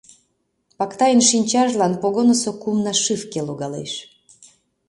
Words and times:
Пактайын 0.77 1.21
шинчажлан 1.29 1.93
погонысо 2.01 2.51
кум 2.61 2.77
нашивке 2.85 3.39
логалеш. 3.47 3.93